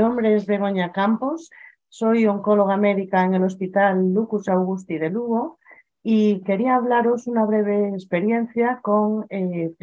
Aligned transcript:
nombre 0.00 0.34
es 0.34 0.46
Begoña 0.46 0.92
Campos, 0.92 1.50
soy 1.88 2.26
oncóloga 2.26 2.76
médica 2.78 3.22
en 3.24 3.34
el 3.34 3.44
Hospital 3.44 4.14
Lucus 4.14 4.48
Augusti 4.48 4.96
de 4.96 5.10
Lugo 5.10 5.58
y 6.02 6.40
quería 6.40 6.76
hablaros 6.76 7.26
una 7.26 7.44
breve 7.44 7.90
experiencia 7.90 8.80
con 8.82 9.26
eh, 9.28 9.74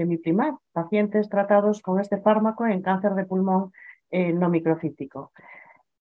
pacientes 0.71 1.29
tratados 1.29 1.81
con 1.81 1.99
este 1.99 2.17
fármaco 2.17 2.65
en 2.65 2.81
cáncer 2.81 3.13
de 3.13 3.25
pulmón 3.25 3.71
eh, 4.09 4.33
no 4.33 4.49
microcítico. 4.49 5.31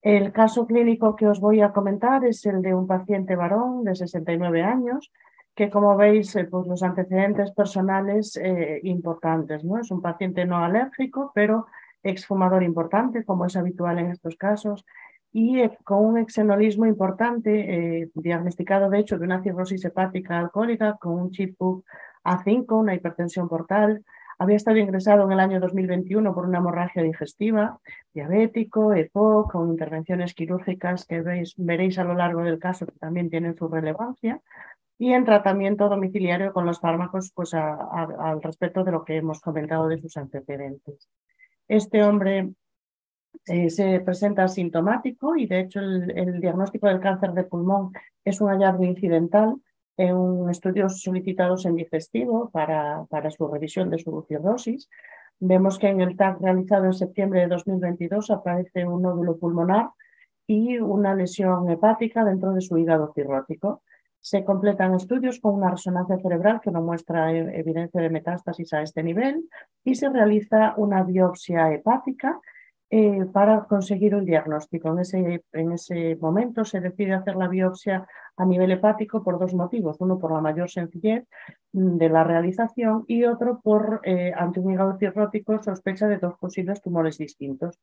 El 0.00 0.32
caso 0.32 0.66
clínico 0.66 1.14
que 1.14 1.28
os 1.28 1.38
voy 1.38 1.60
a 1.60 1.72
comentar 1.72 2.24
es 2.24 2.46
el 2.46 2.62
de 2.62 2.74
un 2.74 2.86
paciente 2.86 3.36
varón 3.36 3.84
de 3.84 3.96
69 3.96 4.62
años 4.62 5.10
que 5.54 5.70
como 5.70 5.96
veis, 5.96 6.36
eh, 6.36 6.44
pues 6.44 6.66
los 6.66 6.82
antecedentes 6.82 7.50
personales 7.52 8.36
eh, 8.36 8.78
importantes. 8.84 9.64
¿no? 9.64 9.78
Es 9.78 9.90
un 9.90 10.00
paciente 10.00 10.44
no 10.44 10.58
alérgico, 10.58 11.32
pero 11.34 11.66
exfumador 12.08 12.62
importante, 12.62 13.24
como 13.24 13.46
es 13.46 13.56
habitual 13.56 13.98
en 13.98 14.10
estos 14.10 14.36
casos, 14.36 14.84
y 15.32 15.60
eh, 15.60 15.76
con 15.84 16.04
un 16.04 16.18
exenolismo 16.18 16.86
importante, 16.86 18.10
diagnosticado 18.14 18.88
de 18.90 19.00
hecho 19.00 19.18
de 19.18 19.24
una 19.24 19.42
cirrosis 19.42 19.84
hepática 19.84 20.38
alcohólica 20.38 20.96
con 21.00 21.14
un 21.14 21.30
chip 21.30 21.56
A5, 22.24 22.78
una 22.78 22.94
hipertensión 22.94 23.48
portal. 23.48 24.04
Había 24.38 24.56
estado 24.56 24.76
ingresado 24.76 25.24
en 25.24 25.32
el 25.32 25.40
año 25.40 25.60
2021 25.60 26.34
por 26.34 26.46
una 26.46 26.58
hemorragia 26.58 27.02
digestiva, 27.02 27.78
diabético, 28.12 28.92
EPOC, 28.92 29.52
con 29.52 29.70
intervenciones 29.70 30.34
quirúrgicas 30.34 31.06
que 31.06 31.22
veis, 31.22 31.54
veréis 31.56 31.98
a 31.98 32.04
lo 32.04 32.14
largo 32.14 32.42
del 32.42 32.58
caso 32.58 32.86
que 32.86 32.98
también 32.98 33.30
tienen 33.30 33.56
su 33.56 33.68
relevancia 33.68 34.40
y 34.98 35.12
en 35.12 35.24
tratamiento 35.24 35.88
domiciliario 35.88 36.52
con 36.52 36.66
los 36.66 36.80
fármacos 36.80 37.30
pues 37.34 37.52
al 37.54 38.42
respecto 38.42 38.84
de 38.84 38.92
lo 38.92 39.04
que 39.04 39.16
hemos 39.16 39.40
comentado 39.40 39.88
de 39.88 40.00
sus 40.00 40.16
antecedentes. 40.16 41.08
Este 41.68 42.02
hombre 42.02 42.52
eh, 43.46 43.70
se 43.70 44.00
presenta 44.00 44.44
asintomático 44.44 45.36
y 45.36 45.46
de 45.46 45.60
hecho 45.60 45.80
el, 45.80 46.40
diagnóstico 46.40 46.88
del 46.88 47.00
cáncer 47.00 47.32
de 47.32 47.44
pulmón 47.44 47.92
es 48.24 48.40
un 48.40 48.48
hallazgo 48.48 48.84
incidental 48.84 49.56
en 49.96 50.16
un 50.16 50.50
estudio 50.50 50.88
solicitados 50.88 51.64
en 51.64 51.76
digestivo 51.76 52.50
para, 52.50 53.04
para 53.08 53.30
su 53.30 53.48
revisión 53.48 53.90
de 53.90 53.98
su 53.98 54.24
cirrosis. 54.28 54.88
Vemos 55.38 55.78
que 55.78 55.88
en 55.88 56.00
el 56.00 56.16
TAC 56.16 56.40
realizado 56.40 56.86
en 56.86 56.94
septiembre 56.94 57.40
de 57.40 57.48
2022 57.48 58.30
aparece 58.30 58.86
un 58.86 59.02
nódulo 59.02 59.38
pulmonar 59.38 59.90
y 60.46 60.78
una 60.78 61.14
lesión 61.14 61.68
hepática 61.70 62.24
dentro 62.24 62.52
de 62.52 62.60
su 62.60 62.78
hígado 62.78 63.12
cirrótico. 63.14 63.82
Se 64.26 64.44
completan 64.44 64.92
estudios 64.92 65.38
con 65.38 65.54
una 65.54 65.70
resonancia 65.70 66.18
cerebral 66.18 66.60
que 66.60 66.72
no 66.72 66.82
muestra 66.82 67.32
e-, 67.32 67.60
evidencia 67.60 68.00
de 68.00 68.10
metástasis 68.10 68.72
a 68.72 68.82
este 68.82 69.04
nivel 69.04 69.48
y 69.84 69.94
se 69.94 70.08
realiza 70.08 70.74
una 70.78 71.04
biopsia 71.04 71.72
hepática 71.72 72.40
eh, 72.90 73.24
para 73.32 73.66
conseguir 73.66 74.16
un 74.16 74.24
diagnóstico. 74.24 74.88
En 74.90 74.98
ese, 74.98 75.44
en 75.52 75.70
ese 75.70 76.16
momento 76.16 76.64
se 76.64 76.80
decide 76.80 77.14
hacer 77.14 77.36
la 77.36 77.46
biopsia 77.46 78.04
a 78.36 78.44
nivel 78.44 78.72
hepático 78.72 79.22
por 79.22 79.38
dos 79.38 79.54
motivos. 79.54 79.96
Uno 80.00 80.18
por 80.18 80.32
la 80.32 80.40
mayor 80.40 80.68
sencillez 80.68 81.22
mm, 81.72 81.96
de 81.96 82.08
la 82.08 82.24
realización 82.24 83.04
y 83.06 83.22
otro 83.26 83.60
por, 83.62 84.00
eh, 84.02 84.32
ante 84.36 84.58
un 84.58 84.98
cirrótico, 84.98 85.62
sospecha 85.62 86.08
de 86.08 86.18
dos 86.18 86.36
posibles 86.36 86.82
tumores 86.82 87.16
distintos. 87.16 87.78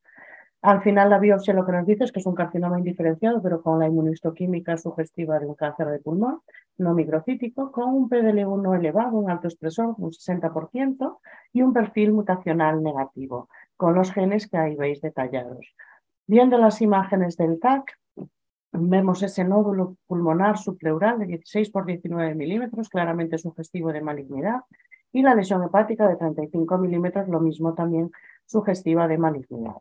Al 0.64 0.82
final 0.82 1.10
la 1.10 1.20
biopsia 1.20 1.54
lo 1.54 1.66
que 1.66 1.74
nos 1.74 1.86
dice 1.86 2.06
es 2.06 2.14
que 2.14 2.22
es 2.22 2.26
un 2.26 2.36
carcinoma 2.36 2.80
indiferenciado, 2.80 3.42
pero 3.42 3.62
con 3.62 3.80
la 3.80 3.88
inmunistoquímica 3.88 4.78
sugestiva 4.78 5.38
de 5.38 5.46
un 5.46 5.56
cáncer 5.56 5.88
de 5.88 6.00
pulmón 6.00 6.40
no 6.78 6.94
microcítico, 6.94 7.70
con 7.70 7.90
un 7.90 8.10
PDL1 8.10 8.80
elevado, 8.80 9.18
un 9.18 9.30
alto 9.30 9.50
expresor, 9.50 9.94
un 9.98 10.12
60%, 10.12 11.20
y 11.52 11.64
un 11.64 11.74
perfil 11.74 12.14
mutacional 12.14 12.82
negativo, 12.82 13.50
con 13.76 13.94
los 13.94 14.14
genes 14.14 14.48
que 14.48 14.56
ahí 14.56 14.78
veis 14.78 15.02
detallados. 15.02 15.76
Viendo 16.28 16.58
las 16.58 16.82
imágenes 16.82 17.36
del 17.36 17.60
TAC, 17.60 18.00
vemos 18.72 19.22
ese 19.22 19.44
nódulo 19.44 19.98
pulmonar 20.08 20.58
subpleural 20.58 21.20
de 21.20 21.26
16 21.26 21.72
por 21.72 21.86
19 21.86 22.36
milímetros, 22.36 22.88
claramente 22.88 23.38
sugestivo 23.38 23.92
de 23.92 24.00
malignidad, 24.00 24.62
y 25.12 25.24
la 25.24 25.36
lesión 25.36 25.62
hepática 25.62 26.08
de 26.08 26.16
35 26.16 26.78
milímetros, 26.78 27.28
lo 27.28 27.42
mismo 27.42 27.74
también 27.74 28.12
sugestiva 28.46 29.10
de 29.10 29.18
malignidad. 29.18 29.76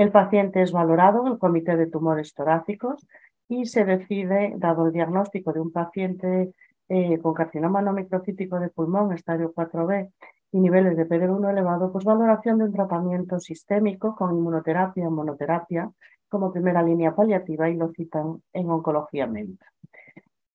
El 0.00 0.10
paciente 0.10 0.62
es 0.62 0.72
valorado 0.72 1.20
en 1.26 1.32
el 1.34 1.38
Comité 1.38 1.76
de 1.76 1.86
Tumores 1.86 2.32
Torácicos 2.32 3.06
y 3.50 3.66
se 3.66 3.84
decide, 3.84 4.54
dado 4.56 4.86
el 4.86 4.92
diagnóstico 4.92 5.52
de 5.52 5.60
un 5.60 5.72
paciente 5.72 6.54
eh, 6.88 7.18
con 7.18 7.34
carcinoma 7.34 7.82
no 7.82 7.92
microcítico 7.92 8.58
de 8.58 8.70
pulmón, 8.70 9.12
estadio 9.12 9.52
4B, 9.52 10.10
y 10.52 10.58
niveles 10.58 10.96
de 10.96 11.06
PD1 11.06 11.50
elevado, 11.50 11.92
pues 11.92 12.06
valoración 12.06 12.56
de 12.56 12.64
un 12.64 12.72
tratamiento 12.72 13.38
sistémico 13.40 14.16
con 14.16 14.34
inmunoterapia 14.34 15.06
o 15.06 15.10
monoterapia 15.10 15.90
como 16.30 16.50
primera 16.50 16.82
línea 16.82 17.14
paliativa 17.14 17.68
y 17.68 17.74
lo 17.74 17.90
citan 17.90 18.42
en 18.54 18.70
oncología 18.70 19.26
médica. 19.26 19.66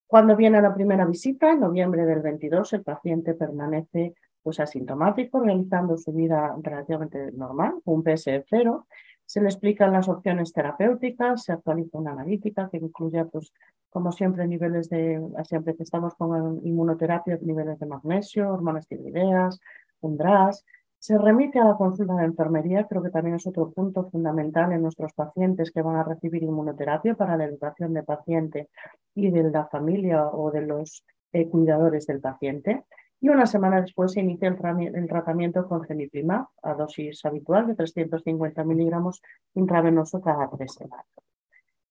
Cuando 0.08 0.36
viene 0.36 0.60
la 0.60 0.74
primera 0.74 1.06
visita, 1.06 1.52
en 1.52 1.60
noviembre 1.60 2.08
del 2.08 2.24
22, 2.24 2.74
el 2.74 2.84
paciente 2.84 3.36
permanece 3.36 4.16
pues, 4.42 4.60
asintomático, 4.60 5.40
realizando 5.40 5.98
su 5.98 6.12
vida 6.14 6.56
relativamente 6.64 7.32
normal, 7.34 7.76
un 7.84 8.04
PSE0, 8.04 8.86
se 9.26 9.42
le 9.42 9.48
explican 9.48 9.92
las 9.92 10.08
opciones 10.08 10.54
terapéuticas, 10.54 11.44
se 11.44 11.54
actualiza 11.54 11.98
una 11.98 12.12
analítica 12.12 12.70
que 12.72 12.78
incluye, 12.78 13.26
pues, 13.26 13.52
como 13.90 14.12
siempre, 14.12 14.48
niveles 14.48 14.90
de, 14.90 15.22
siempre 15.44 15.76
que 15.76 15.84
estamos 15.84 16.14
con 16.16 16.60
inmunoterapia, 16.66 17.40
niveles 17.42 17.80
de 17.80 17.86
magnesio, 17.86 18.52
hormonas 18.52 18.88
tiroideas, 18.88 19.60
un 20.02 20.18
DRAS. 20.18 20.66
Se 21.00 21.18
remite 21.18 21.60
a 21.60 21.66
la 21.66 21.76
consulta 21.76 22.16
de 22.16 22.26
enfermería, 22.26 22.88
creo 22.88 23.02
que 23.02 23.10
también 23.10 23.36
es 23.36 23.48
otro 23.48 23.72
punto 23.72 24.10
fundamental 24.10 24.72
en 24.72 24.82
nuestros 24.82 25.14
pacientes 25.14 25.72
que 25.72 25.82
van 25.82 25.96
a 25.98 26.04
recibir 26.04 26.44
inmunoterapia 26.44 27.16
para 27.16 27.38
la 27.38 27.46
educación 27.46 27.94
del 27.94 28.04
paciente 28.04 28.70
y 29.14 29.30
de 29.30 29.44
la 29.50 29.66
familia 29.68 30.28
o 30.28 30.52
de 30.52 30.62
los 30.62 31.06
eh, 31.32 31.48
cuidadores 31.48 32.08
del 32.08 32.22
paciente 32.22 32.84
y 33.26 33.30
una 33.30 33.48
semana 33.48 33.82
después 33.82 34.12
se 34.12 34.20
inicia 34.20 34.48
el, 34.50 35.08
tratamiento 35.08 35.68
con 35.68 35.84
gemiplimab 35.84 36.46
a 36.62 36.76
dosis 36.76 37.26
habitual 37.26 37.66
de 37.66 37.74
350 37.74 38.64
miligramos 38.64 39.20
intravenoso 39.56 40.22
cada 40.22 40.48
tres 40.52 40.76
semanas. 40.76 41.08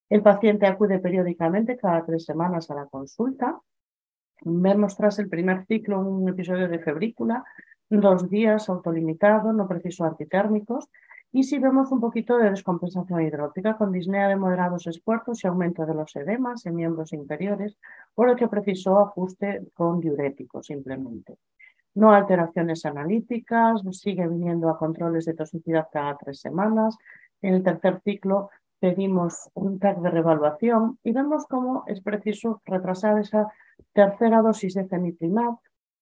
El 0.08 0.22
paciente 0.22 0.64
acude 0.68 1.00
periódicamente 1.00 1.76
cada 1.76 2.06
tres 2.06 2.24
semanas 2.24 2.70
a 2.70 2.76
la 2.76 2.86
consulta. 2.86 3.58
Vemos 4.42 4.96
tras 4.96 5.18
el 5.18 5.28
primer 5.28 5.66
ciclo 5.66 5.98
un 5.98 6.28
episodio 6.28 6.68
de 6.68 6.78
febrícula, 6.78 7.42
dos 7.90 8.30
días 8.30 8.68
autolimitado, 8.68 9.52
no 9.52 9.66
preciso 9.66 10.04
antitérmicos 10.04 10.88
y 11.34 11.42
si 11.42 11.58
vemos 11.58 11.90
un 11.90 11.98
poquito 11.98 12.38
de 12.38 12.48
descompensación 12.48 13.20
hidrótica 13.20 13.76
con 13.76 13.90
disnea 13.90 14.28
de 14.28 14.36
moderados 14.36 14.86
esfuerzos 14.86 15.42
y 15.42 15.48
aumento 15.48 15.84
de 15.84 15.92
los 15.92 16.14
edemas 16.14 16.64
en 16.64 16.76
miembros 16.76 17.12
inferiores, 17.12 17.76
por 18.14 18.28
el 18.28 18.36
que 18.36 18.46
precisó 18.46 19.00
ajuste 19.00 19.66
con 19.74 19.98
diuréticos 19.98 20.66
simplemente. 20.66 21.36
No 21.94 22.12
alteraciones 22.12 22.86
analíticas, 22.86 23.82
sigue 23.90 24.28
viniendo 24.28 24.70
a 24.70 24.78
controles 24.78 25.24
de 25.24 25.34
toxicidad 25.34 25.88
cada 25.92 26.16
tres 26.16 26.38
semanas. 26.38 26.96
En 27.42 27.54
el 27.54 27.64
tercer 27.64 28.00
ciclo 28.04 28.50
pedimos 28.78 29.50
un 29.54 29.80
TAC 29.80 29.98
de 30.02 30.10
revaluación 30.10 31.00
y 31.02 31.10
vemos 31.10 31.46
cómo 31.46 31.82
es 31.88 32.00
preciso 32.00 32.62
retrasar 32.64 33.18
esa 33.18 33.48
tercera 33.92 34.40
dosis 34.40 34.74
de 34.74 34.86
cemiplimab 34.86 35.56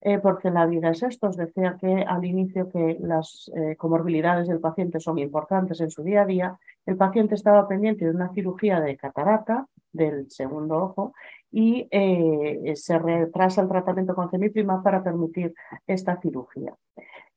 eh, 0.04 0.18
porque 0.18 0.50
la 0.50 0.66
vida 0.66 0.90
es 0.90 1.02
esto. 1.04 1.28
Os 1.28 1.36
decía 1.36 1.76
que 1.80 2.02
al 2.02 2.24
inicio 2.24 2.68
que 2.68 2.96
las 3.00 3.48
eh, 3.54 3.76
comorbilidades 3.76 4.48
del 4.48 4.58
paciente 4.58 4.98
son 4.98 5.18
importantes 5.18 5.80
en 5.80 5.90
su 5.90 6.02
día 6.02 6.22
a 6.22 6.26
día. 6.26 6.58
El 6.84 6.96
paciente 6.96 7.36
estaba 7.36 7.68
pendiente 7.68 8.04
de 8.04 8.10
una 8.10 8.32
cirugía 8.32 8.80
de 8.80 8.96
catarata 8.96 9.68
del 9.92 10.28
segundo 10.28 10.76
ojo 10.78 11.14
y 11.52 11.86
eh, 11.92 12.72
se 12.74 12.98
retrasa 12.98 13.62
el 13.62 13.68
tratamiento 13.68 14.16
con 14.16 14.28
cemiplimab 14.28 14.82
para 14.82 15.04
permitir 15.04 15.54
esta 15.86 16.20
cirugía. 16.20 16.74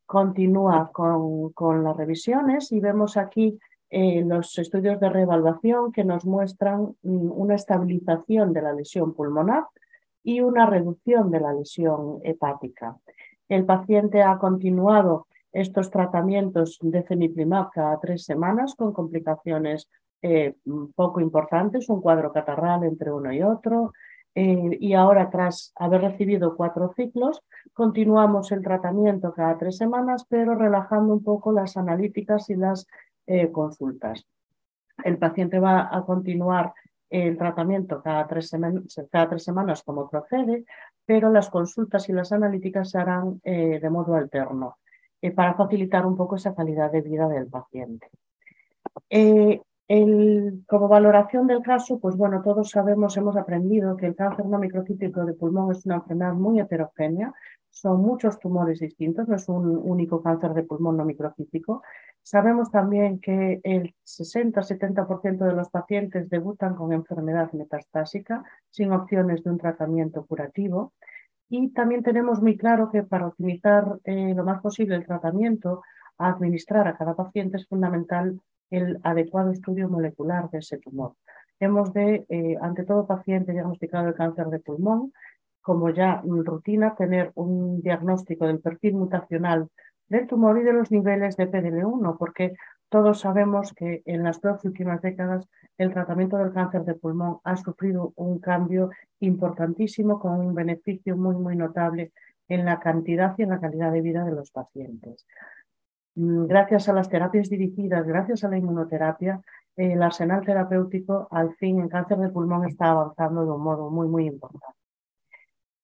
Continúa 0.07 0.89
con, 0.91 1.51
con 1.51 1.83
las 1.83 1.95
revisiones 1.95 2.71
y 2.71 2.79
vemos 2.79 3.15
aquí 3.15 3.59
los 3.91 4.57
estudios 4.57 4.99
de 4.99 5.09
reevaluación 5.09 5.91
que 5.91 6.03
nos 6.03 6.25
muestran 6.25 6.95
mm, 7.03 7.31
una 7.31 7.55
estabilización 7.55 8.51
de 8.51 8.61
la 8.61 8.73
lesión 8.73 9.13
pulmonar 9.13 9.65
y 10.25 10.41
una 10.41 10.65
reducción 10.65 11.29
de 11.29 11.39
la 11.39 11.53
lesión 11.53 12.19
hepática. 12.23 12.97
El 13.47 13.63
paciente 13.63 14.23
ha 14.23 14.37
continuado 14.39 15.27
estos 15.53 15.91
tratamientos 15.91 16.79
de 16.81 17.03
cemiplimab 17.03 17.69
cada 17.71 17.99
tres 17.99 18.25
semanas 18.25 18.73
con 18.75 18.91
complicaciones 18.91 19.87
eh, 20.23 20.55
poco 20.95 21.21
importantes, 21.21 21.87
un 21.89 22.01
cuadro 22.01 22.33
catarral 22.33 22.83
entre 22.83 23.11
uno 23.11 23.31
y 23.31 23.43
otro. 23.43 23.93
Eh, 24.33 24.77
y 24.81 24.93
ahora, 24.95 25.29
tras 25.29 25.71
haber 25.75 26.01
recibido 26.01 26.55
cuatro 26.57 26.91
ciclos, 26.95 27.41
continuamos 27.71 28.51
el 28.51 28.63
tratamiento 28.63 29.31
cada 29.31 29.57
tres 29.59 29.77
semanas, 29.77 30.25
pero 30.27 30.55
relajando 30.55 31.13
un 31.13 31.23
poco 31.23 31.51
las 31.51 31.77
analíticas 31.77 32.49
y 32.49 32.55
las 32.55 32.87
eh, 33.27 33.51
consultas. 33.51 34.25
El 35.03 35.19
paciente 35.19 35.59
va 35.59 35.95
a 35.95 36.03
continuar 36.03 36.73
el 37.23 37.37
tratamiento 37.37 38.01
cada 38.01 38.27
tres, 38.27 38.51
cada 39.11 39.29
tres, 39.29 39.43
semanas 39.43 39.83
como 39.83 40.09
procede, 40.09 40.65
pero 41.05 41.31
las 41.31 41.49
consultas 41.49 42.09
y 42.09 42.13
las 42.13 42.31
analíticas 42.31 42.89
se 42.89 42.97
harán 42.97 43.39
eh, 43.43 43.79
de 43.79 43.89
modo 43.89 44.15
alterno 44.15 44.77
eh, 45.21 45.31
para 45.31 45.53
facilitar 45.53 46.05
un 46.05 46.17
poco 46.17 46.35
esa 46.35 46.53
calidad 46.53 46.91
de 46.91 47.01
vida 47.01 47.27
del 47.27 47.47
paciente. 47.47 48.09
Eh, 49.09 49.61
como 50.67 50.87
valoración 50.87 51.45
del 51.45 51.61
caso, 51.61 51.99
pues 51.99 52.17
bueno, 52.17 52.41
todos 52.41 52.71
sabemos, 52.71 53.15
hemos 53.17 53.37
aprendido 53.37 53.95
que 53.95 54.07
el 54.07 54.15
cáncer 54.15 54.45
no 54.47 54.57
microcítico 54.57 55.23
de 55.25 55.33
pulmón 55.33 55.71
es 55.71 55.85
una 55.85 55.95
enfermedad 55.95 56.33
muy 56.33 56.59
heterogénea, 56.59 57.33
son 57.69 58.01
muchos 58.01 58.39
tumores 58.39 58.79
distintos, 58.79 59.27
no 59.27 59.35
es 59.35 59.47
un 59.47 59.77
único 59.77 60.23
cáncer 60.23 60.53
de 60.53 60.63
pulmón 60.63 60.97
no 60.97 61.05
microcítico. 61.05 61.83
Sabemos 62.25 62.71
también 62.71 63.19
que 63.19 63.61
el 63.61 63.93
60-70% 64.03 65.45
de 65.45 65.53
los 65.53 65.69
pacientes 65.69 66.27
debutan 66.27 66.73
con 66.73 66.91
enfermedad 66.91 67.51
metastásica 67.51 68.43
sin 68.71 68.91
opciones 68.93 69.43
de 69.43 69.51
un 69.51 69.59
tratamiento 69.59 70.25
curativo. 70.25 70.93
Y 71.49 71.69
también 71.69 72.01
tenemos 72.01 72.41
muy 72.41 72.57
claro 72.57 72.89
que 72.91 73.03
para 73.03 73.27
optimizar 73.27 73.99
eh, 74.05 74.33
lo 74.35 74.43
más 74.43 74.59
posible 74.63 74.95
el 74.95 75.05
tratamiento 75.05 75.83
a 76.17 76.29
administrar 76.29 76.87
a 76.87 76.97
cada 76.97 77.13
paciente 77.13 77.57
es 77.57 77.67
fundamental 77.67 78.41
el 78.71 78.99
adecuado 79.03 79.51
estudio 79.51 79.87
molecular 79.87 80.49
de 80.49 80.57
ese 80.57 80.79
tumor. 80.79 81.13
Hemos 81.59 81.93
de, 81.93 82.25
eh, 82.27 82.57
ante 82.59 82.85
todo 82.85 83.05
paciente 83.05 83.51
diagnosticado 83.51 84.07
de 84.07 84.15
cáncer 84.15 84.47
de 84.47 84.59
pulmón, 84.61 85.13
como 85.61 85.91
ya 85.91 86.23
rutina, 86.25 86.95
tener 86.95 87.31
un 87.35 87.83
diagnóstico 87.83 88.47
del 88.47 88.61
perfil 88.61 88.95
mutacional 88.95 89.69
del 90.07 90.27
tumor 90.27 90.59
y 90.59 90.63
de 90.63 90.73
los 90.73 90.91
niveles 90.91 91.37
de 91.37 91.49
PDL1, 91.49 92.17
porque 92.17 92.55
todos 92.89 93.19
sabemos 93.21 93.73
que 93.73 94.03
en 94.05 94.23
las 94.23 94.39
dos 94.41 94.63
últimas 94.63 95.01
décadas 95.01 95.47
el 95.77 95.91
tratamiento 95.91 96.37
del 96.37 96.53
cáncer 96.53 96.85
de 96.85 96.93
pulmón 96.93 97.39
ha 97.43 97.57
sufrido 97.57 98.13
un 98.15 98.39
cambio 98.39 98.91
importantísimo 99.19 100.19
con 100.19 100.39
un 100.39 100.53
beneficio 100.53 101.17
muy, 101.17 101.35
muy 101.35 101.55
notable 101.55 102.11
en 102.47 102.65
la 102.65 102.79
cantidad 102.79 103.35
y 103.37 103.43
en 103.43 103.49
la 103.49 103.59
calidad 103.59 103.91
de 103.91 104.01
vida 104.01 104.23
de 104.23 104.31
los 104.31 104.51
pacientes. 104.51 105.25
Mm, 106.15 106.45
gracias 106.45 106.87
a 106.87 106.93
las 106.93 107.09
terapias 107.09 107.49
dirigidas, 107.49 108.05
gracias 108.05 108.43
a 108.43 108.49
la 108.49 108.57
inmunoterapia, 108.57 109.41
el 109.75 110.01
arsenal 110.01 110.45
terapéutico 110.45 111.27
al 111.31 111.53
fin 111.55 111.79
en 111.79 111.89
cáncer 111.89 112.17
de 112.19 112.29
pulmón 112.29 112.65
está 112.65 112.91
avanzando 112.91 113.43
de 113.43 113.51
un 113.51 113.61
modo 113.61 113.89
muy, 113.89 114.07
muy 114.07 114.27
importante. 114.27 114.84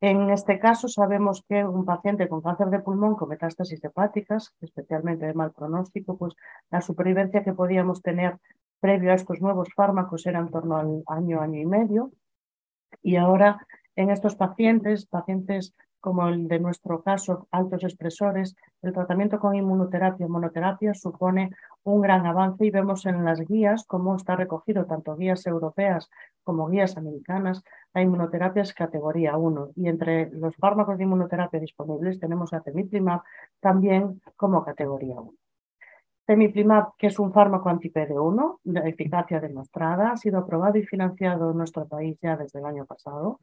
En 0.01 0.31
este 0.31 0.57
caso 0.57 0.88
sabemos 0.88 1.44
que 1.48 1.63
un 1.63 1.86
paciente 1.86 2.27
con 2.27 2.42
cáncer 2.42 2.68
de 2.71 2.80
pulmón 2.80 3.15
con 3.15 3.30
metástasis 3.30 3.83
hepáticas, 3.83 4.51
especialmente 4.59 5.27
de 5.27 5.36
mal 5.36 5.51
pronóstico, 5.51 6.18
pues 6.18 6.33
la 6.71 6.81
supervivencia 6.81 7.44
que 7.44 7.53
podíamos 7.53 8.01
tener 8.01 8.38
previo 8.80 9.12
a 9.12 9.15
estos 9.15 9.39
nuevos 9.42 9.69
fármacos 9.75 10.25
era 10.25 10.39
en 10.39 10.50
torno 10.50 10.77
al 10.77 11.03
año, 11.06 11.39
año 11.39 11.62
y 11.62 11.65
medio. 11.68 12.12
Y 13.03 13.18
ahora 13.18 13.68
en 13.95 14.09
estos 14.09 14.36
pacientes, 14.36 15.06
pacientes 15.06 15.75
como 16.01 16.27
el 16.27 16.48
de 16.48 16.59
nuestro 16.59 17.01
caso, 17.01 17.48
altos 17.51 17.83
expresores, 17.83 18.56
el 18.81 18.92
tratamiento 18.92 19.39
con 19.39 19.56
inmunoterapia 19.56 20.25
y 20.25 20.30
monoterapia 20.30 20.94
supone 20.94 21.51
un 21.83 22.01
gran 22.01 22.25
avance 22.25 22.65
y 22.65 22.71
vemos 22.71 23.06
en 23.06 23.24
las 23.24 23.39
guías 23.39 23.86
cómo 23.86 24.15
está 24.15 24.36
recogido 24.36 24.86
tanto 24.86 25.15
guías 25.15 25.45
europeas 25.48 26.09
como 26.44 26.68
guías 26.68 26.98
americanas. 26.98 27.63
La 27.94 28.01
inmunoterapia 28.01 28.63
es 28.63 28.74
categoría 28.74 29.38
1 29.38 29.69
y 29.75 29.88
entre 29.88 30.30
los 30.31 30.56
fármacos 30.57 30.98
de 30.98 31.03
inmunoterapia 31.03 31.59
disponibles 31.59 32.19
tenemos 32.19 32.51
a 32.54 32.62
temiplimab 32.62 33.21
también 33.59 34.21
como 34.36 34.65
categoría 34.65 35.21
1. 35.21 35.31
Temiplimab, 36.25 36.95
que 36.97 37.07
es 37.07 37.19
un 37.19 37.33
fármaco 37.33 37.69
anti-PD1 37.69 38.59
de 38.63 38.89
eficacia 38.89 39.39
demostrada, 39.39 40.12
ha 40.12 40.18
sido 40.18 40.39
aprobado 40.39 40.77
y 40.77 40.83
financiado 40.83 41.51
en 41.51 41.57
nuestro 41.57 41.88
país 41.88 42.18
ya 42.21 42.38
desde 42.38 42.59
el 42.59 42.65
año 42.65 42.86
pasado. 42.86 43.42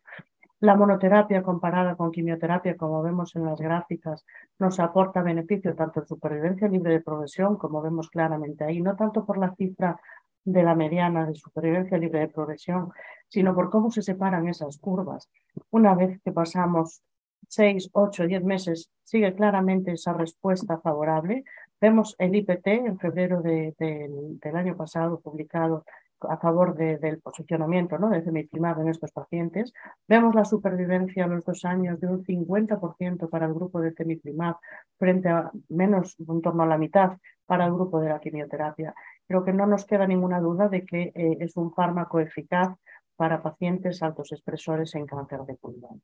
La 0.60 0.74
monoterapia 0.74 1.42
comparada 1.42 1.94
con 1.94 2.10
quimioterapia, 2.10 2.76
como 2.76 3.00
vemos 3.00 3.36
en 3.36 3.44
las 3.44 3.60
gráficas, 3.60 4.24
nos 4.58 4.80
aporta 4.80 5.22
beneficio 5.22 5.74
tanto 5.76 6.00
en 6.00 6.06
supervivencia 6.06 6.66
libre 6.66 6.94
de 6.94 7.00
progresión, 7.00 7.56
como 7.56 7.80
vemos 7.80 8.10
claramente 8.10 8.64
ahí, 8.64 8.80
no 8.80 8.96
tanto 8.96 9.24
por 9.24 9.38
la 9.38 9.54
cifra 9.54 10.00
de 10.44 10.62
la 10.64 10.74
mediana 10.74 11.26
de 11.26 11.36
supervivencia 11.36 11.96
libre 11.96 12.20
de 12.20 12.28
progresión, 12.28 12.90
sino 13.28 13.54
por 13.54 13.70
cómo 13.70 13.92
se 13.92 14.02
separan 14.02 14.48
esas 14.48 14.78
curvas. 14.78 15.28
Una 15.70 15.94
vez 15.94 16.20
que 16.24 16.32
pasamos 16.32 17.02
seis, 17.46 17.88
ocho, 17.92 18.26
diez 18.26 18.42
meses, 18.42 18.90
sigue 19.04 19.34
claramente 19.34 19.92
esa 19.92 20.12
respuesta 20.12 20.78
favorable. 20.78 21.44
Vemos 21.80 22.16
el 22.18 22.34
IPT 22.34 22.66
en 22.66 22.98
febrero 22.98 23.42
del 23.42 24.56
año 24.56 24.76
pasado 24.76 25.20
publicado 25.20 25.84
a 26.22 26.36
favor 26.38 26.74
del 26.74 27.20
posicionamiento 27.20 27.98
¿no? 27.98 28.10
de 28.10 28.22
cemiplimab 28.22 28.80
en 28.80 28.88
estos 28.88 29.12
pacientes. 29.12 29.72
Vemos 30.06 30.34
la 30.34 30.44
supervivencia 30.44 31.24
a 31.24 31.28
los 31.28 31.44
dos 31.44 31.64
años 31.64 32.00
de 32.00 32.08
un 32.08 32.24
50% 32.24 33.28
para 33.28 33.46
el 33.46 33.54
grupo 33.54 33.80
de 33.80 33.92
cemiplimab 33.92 34.56
frente 34.98 35.28
a 35.28 35.50
menos, 35.68 36.16
en 36.18 36.42
torno 36.42 36.62
a 36.62 36.66
la 36.66 36.78
mitad 36.78 37.18
para 37.46 37.66
el 37.66 37.72
grupo 37.72 38.00
de 38.00 38.08
la 38.08 38.20
quimioterapia. 38.20 38.94
Creo 39.26 39.44
que 39.44 39.52
no 39.52 39.66
nos 39.66 39.84
queda 39.86 40.06
ninguna 40.06 40.40
duda 40.40 40.68
de 40.68 40.84
que 40.84 41.12
eh, 41.14 41.36
es 41.40 41.56
un 41.56 41.72
fármaco 41.72 42.20
eficaz 42.20 42.74
para 43.16 43.42
pacientes 43.42 44.02
altos 44.02 44.32
expresores 44.32 44.94
en 44.94 45.06
cáncer 45.06 45.40
de 45.40 45.54
pulmón. 45.54 46.02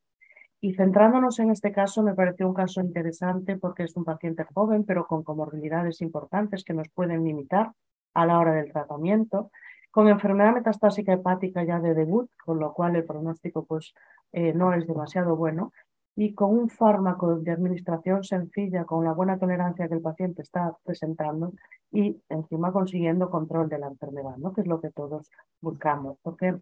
Y 0.60 0.74
centrándonos 0.74 1.38
en 1.40 1.50
este 1.50 1.72
caso, 1.72 2.02
me 2.02 2.14
pareció 2.14 2.48
un 2.48 2.54
caso 2.54 2.80
interesante 2.80 3.56
porque 3.56 3.82
es 3.82 3.94
un 3.96 4.04
paciente 4.04 4.44
joven, 4.54 4.84
pero 4.84 5.06
con 5.06 5.22
comorbilidades 5.22 6.00
importantes 6.00 6.64
que 6.64 6.72
nos 6.72 6.88
pueden 6.88 7.22
limitar 7.22 7.72
a 8.14 8.26
la 8.26 8.38
hora 8.38 8.54
del 8.54 8.72
tratamiento 8.72 9.50
con 9.94 10.08
enfermedad 10.08 10.54
metastásica 10.54 11.12
hepática 11.12 11.62
ya 11.62 11.78
de 11.78 11.94
debut, 11.94 12.28
con 12.44 12.58
lo 12.58 12.72
cual 12.72 12.96
el 12.96 13.04
pronóstico 13.04 13.64
pues, 13.64 13.94
eh, 14.32 14.52
no 14.52 14.74
es 14.74 14.88
demasiado 14.88 15.36
bueno, 15.36 15.72
y 16.16 16.34
con 16.34 16.50
un 16.50 16.68
fármaco 16.68 17.36
de 17.36 17.52
administración 17.52 18.24
sencilla, 18.24 18.86
con 18.86 19.04
la 19.04 19.12
buena 19.12 19.38
tolerancia 19.38 19.86
que 19.86 19.94
el 19.94 20.02
paciente 20.02 20.42
está 20.42 20.76
presentando 20.82 21.52
y 21.92 22.20
encima 22.28 22.72
consiguiendo 22.72 23.30
control 23.30 23.68
de 23.68 23.78
la 23.78 23.86
enfermedad, 23.86 24.36
¿no? 24.36 24.52
que 24.52 24.62
es 24.62 24.66
lo 24.66 24.80
que 24.80 24.90
todos 24.90 25.30
buscamos, 25.60 26.18
porque 26.22 26.56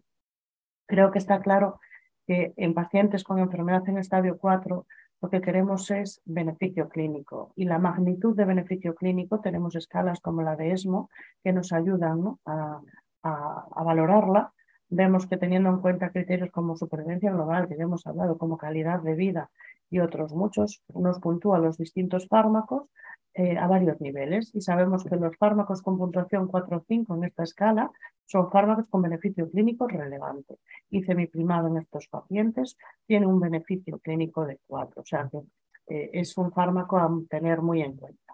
creo 0.85 1.09
que 1.09 1.17
está 1.17 1.41
claro 1.41 1.79
que 2.27 2.53
en 2.55 2.75
pacientes 2.75 3.23
con 3.23 3.39
enfermedad 3.39 3.89
en 3.89 3.97
estadio 3.97 4.37
4 4.37 4.85
lo 5.21 5.29
que 5.29 5.41
queremos 5.41 5.89
es 5.89 6.21
beneficio 6.25 6.87
clínico 6.87 7.51
y 7.55 7.65
la 7.65 7.79
magnitud 7.79 8.35
de 8.35 8.45
beneficio 8.45 8.93
clínico 8.93 9.39
tenemos 9.39 9.75
escalas 9.75 10.19
como 10.19 10.43
la 10.43 10.55
de 10.55 10.71
ESMO 10.71 11.09
que 11.43 11.51
nos 11.51 11.73
ayudan 11.73 12.37
a, 12.45 12.81
a, 13.23 13.83
valorarla, 13.83 14.53
vemos 14.89 15.25
que 15.27 15.37
teniendo 15.37 15.69
en 15.69 15.79
cuenta 15.79 16.11
criterios 16.11 16.51
como 16.51 16.75
supervivencia 16.75 17.31
global, 17.31 17.67
que 17.67 17.77
ya 17.77 17.83
hemos 17.83 18.05
hablado, 18.05 18.37
como 18.37 18.57
calidad 18.57 19.01
de 19.01 19.15
vida 19.15 19.49
y 19.89 19.99
otros 19.99 20.33
muchos, 20.33 20.83
nos 20.93 21.19
puntúa 21.19 21.59
los 21.59 21.77
distintos 21.77 22.27
fármacos 22.27 22.89
eh, 23.33 23.57
a 23.57 23.67
varios 23.67 23.99
niveles. 24.01 24.51
Y 24.53 24.61
sabemos 24.61 25.03
que 25.03 25.15
los 25.15 25.35
fármacos 25.37 25.81
con 25.81 25.97
puntuación 25.97 26.47
4 26.47 26.77
o 26.77 26.83
5 26.87 27.15
en 27.15 27.23
esta 27.23 27.43
escala 27.43 27.91
son 28.25 28.51
fármacos 28.51 28.87
con 28.89 29.01
beneficio 29.01 29.49
clínico 29.49 29.87
relevante. 29.87 30.59
Y 30.89 31.03
semiprimado 31.03 31.67
en 31.67 31.77
estos 31.77 32.07
pacientes 32.07 32.77
tiene 33.07 33.25
un 33.25 33.39
beneficio 33.39 33.99
clínico 33.99 34.45
de 34.45 34.59
4, 34.67 35.01
o 35.01 35.05
sea 35.05 35.29
que 35.31 35.39
eh, 35.87 36.09
es 36.13 36.37
un 36.37 36.51
fármaco 36.51 36.97
a 36.97 37.09
tener 37.29 37.61
muy 37.61 37.81
en 37.81 37.97
cuenta. 37.97 38.32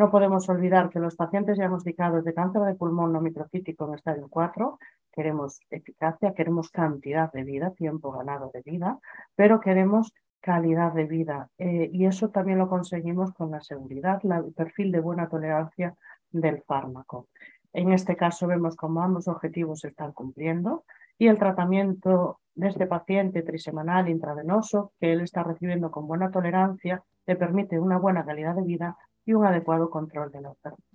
No 0.00 0.10
podemos 0.10 0.48
olvidar 0.48 0.88
que 0.88 0.98
los 0.98 1.14
pacientes 1.14 1.58
diagnosticados 1.58 2.24
de 2.24 2.32
cáncer 2.32 2.62
de 2.62 2.74
pulmón 2.74 3.12
no 3.12 3.20
microcítico 3.20 3.86
en 3.86 3.96
estadio 3.96 4.28
4 4.30 4.78
queremos 5.12 5.60
eficacia, 5.68 6.32
queremos 6.32 6.70
cantidad 6.70 7.30
de 7.30 7.44
vida, 7.44 7.72
tiempo 7.72 8.10
ganado 8.10 8.50
de 8.54 8.62
vida, 8.62 8.98
pero 9.36 9.60
queremos 9.60 10.14
calidad 10.40 10.94
de 10.94 11.04
vida. 11.04 11.50
Eh, 11.58 11.90
y 11.92 12.06
eso 12.06 12.30
también 12.30 12.56
lo 12.56 12.70
conseguimos 12.70 13.34
con 13.34 13.50
la 13.50 13.60
seguridad, 13.60 14.22
el 14.24 14.54
perfil 14.54 14.90
de 14.90 15.00
buena 15.00 15.28
tolerancia 15.28 15.94
del 16.30 16.62
fármaco. 16.62 17.28
En 17.74 17.92
este 17.92 18.16
caso 18.16 18.46
vemos 18.46 18.76
cómo 18.76 19.02
ambos 19.02 19.28
objetivos 19.28 19.80
se 19.80 19.88
están 19.88 20.12
cumpliendo 20.12 20.84
y 21.18 21.26
el 21.26 21.38
tratamiento 21.38 22.40
de 22.54 22.68
este 22.68 22.86
paciente 22.86 23.42
trisemanal 23.42 24.08
intravenoso 24.08 24.92
que 24.98 25.12
él 25.12 25.20
está 25.20 25.42
recibiendo 25.42 25.90
con 25.90 26.06
buena 26.06 26.30
tolerancia 26.30 27.02
le 27.26 27.36
permite 27.36 27.78
una 27.78 27.98
buena 27.98 28.24
calidad 28.24 28.54
de 28.54 28.62
vida 28.62 28.96
y 29.24 29.32
un 29.34 29.46
adecuado 29.46 29.90
control 29.90 30.30
de 30.32 30.40
la 30.42 30.48
enfermedad. 30.50 30.89